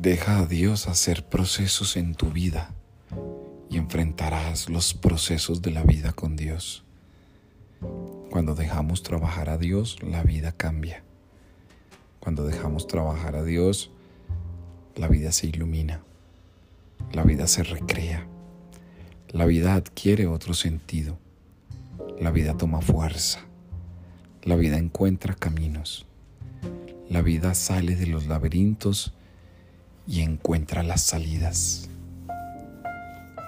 Deja 0.00 0.38
a 0.38 0.46
Dios 0.46 0.88
hacer 0.88 1.26
procesos 1.26 1.98
en 1.98 2.14
tu 2.14 2.30
vida 2.30 2.74
y 3.68 3.76
enfrentarás 3.76 4.70
los 4.70 4.94
procesos 4.94 5.60
de 5.60 5.72
la 5.72 5.82
vida 5.82 6.12
con 6.12 6.36
Dios. 6.36 6.84
Cuando 8.30 8.54
dejamos 8.54 9.02
trabajar 9.02 9.50
a 9.50 9.58
Dios, 9.58 9.98
la 10.02 10.22
vida 10.22 10.52
cambia. 10.52 11.04
Cuando 12.18 12.46
dejamos 12.46 12.86
trabajar 12.86 13.36
a 13.36 13.44
Dios, 13.44 13.90
la 14.96 15.06
vida 15.06 15.32
se 15.32 15.48
ilumina, 15.48 16.02
la 17.12 17.22
vida 17.22 17.46
se 17.46 17.62
recrea, 17.62 18.26
la 19.28 19.44
vida 19.44 19.74
adquiere 19.74 20.26
otro 20.26 20.54
sentido, 20.54 21.18
la 22.18 22.30
vida 22.30 22.56
toma 22.56 22.80
fuerza, 22.80 23.40
la 24.44 24.56
vida 24.56 24.78
encuentra 24.78 25.34
caminos, 25.34 26.06
la 27.10 27.20
vida 27.20 27.52
sale 27.52 27.96
de 27.96 28.06
los 28.06 28.28
laberintos 28.28 29.12
y 30.10 30.22
encuentra 30.22 30.82
las 30.82 31.02
salidas. 31.02 31.88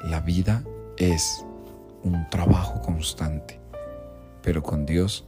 La 0.04 0.20
vida 0.20 0.62
es 0.96 1.44
un 2.04 2.30
trabajo 2.30 2.80
constante, 2.80 3.58
pero 4.42 4.62
con 4.62 4.86
Dios 4.86 5.26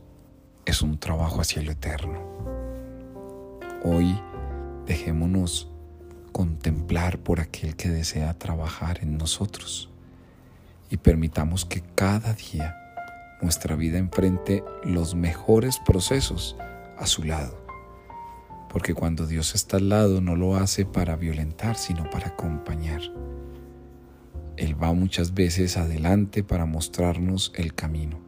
es 0.65 0.81
un 0.81 0.97
trabajo 0.97 1.41
hacia 1.41 1.61
lo 1.63 1.73
eterno. 1.73 2.21
Hoy 3.83 4.17
dejémonos 4.87 5.73
contemplar 6.31 7.19
por 7.19 7.41
aquel 7.41 7.75
que 7.75 7.89
desea 7.89 8.39
trabajar 8.39 9.01
en 9.03 9.19
nosotros 9.19 9.91
y 10.89 10.99
permitamos 10.99 11.65
que 11.65 11.83
cada 11.97 12.35
día 12.35 12.77
nuestra 13.43 13.75
vida 13.75 13.99
enfrente 13.99 14.63
los 14.85 15.17
mejores 15.17 15.81
procesos 15.85 16.57
a 16.97 17.07
su 17.07 17.25
lado. 17.25 17.64
Porque 18.75 18.93
cuando 18.93 19.29
Dios 19.29 19.55
está 19.55 19.77
al 19.77 19.89
lado 19.89 20.21
no 20.21 20.35
lo 20.35 20.57
hace 20.57 20.85
para 20.85 21.15
violentar, 21.15 21.77
sino 21.77 22.11
para 22.11 22.31
acompañar. 22.31 23.03
Él 24.57 24.83
va 24.83 24.93
muchas 24.93 25.33
veces 25.33 25.77
adelante 25.77 26.43
para 26.43 26.67
mostrarnos 26.67 27.53
el 27.55 27.73
camino. 27.77 28.19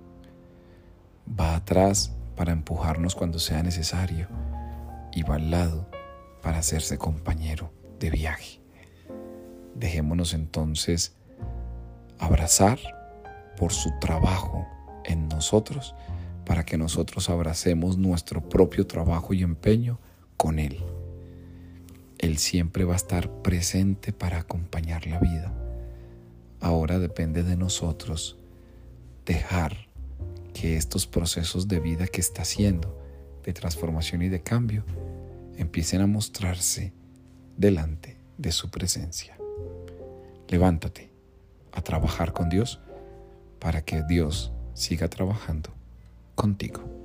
Va 1.28 1.56
atrás 1.56 2.14
para 2.36 2.52
empujarnos 2.52 3.16
cuando 3.16 3.40
sea 3.40 3.64
necesario 3.64 4.28
y 5.12 5.24
va 5.24 5.34
al 5.34 5.50
lado 5.50 5.90
para 6.42 6.58
hacerse 6.58 6.96
compañero 6.96 7.72
de 7.98 8.10
viaje. 8.10 8.60
Dejémonos 9.74 10.32
entonces 10.32 11.16
abrazar 12.20 12.78
por 13.56 13.72
su 13.72 13.90
trabajo 13.98 14.64
en 15.06 15.26
nosotros 15.26 15.96
para 16.44 16.64
que 16.64 16.78
nosotros 16.78 17.30
abracemos 17.30 17.98
nuestro 17.98 18.48
propio 18.48 18.86
trabajo 18.86 19.34
y 19.34 19.42
empeño 19.42 19.98
con 20.36 20.58
Él. 20.58 20.82
Él 22.18 22.38
siempre 22.38 22.84
va 22.84 22.94
a 22.94 22.96
estar 22.96 23.30
presente 23.42 24.12
para 24.12 24.38
acompañar 24.38 25.06
la 25.06 25.18
vida. 25.18 25.52
Ahora 26.60 26.98
depende 26.98 27.42
de 27.42 27.56
nosotros 27.56 28.38
dejar 29.24 29.88
que 30.54 30.76
estos 30.76 31.06
procesos 31.06 31.68
de 31.68 31.80
vida 31.80 32.06
que 32.06 32.20
está 32.20 32.42
haciendo, 32.42 32.98
de 33.44 33.52
transformación 33.52 34.22
y 34.22 34.28
de 34.28 34.42
cambio, 34.42 34.84
empiecen 35.56 36.00
a 36.00 36.06
mostrarse 36.06 36.92
delante 37.56 38.16
de 38.38 38.52
su 38.52 38.70
presencia. 38.70 39.36
Levántate 40.48 41.10
a 41.72 41.82
trabajar 41.82 42.32
con 42.32 42.48
Dios 42.48 42.80
para 43.58 43.82
que 43.82 44.02
Dios 44.02 44.52
siga 44.74 45.08
trabajando 45.08 45.70
contigo. 46.34 46.95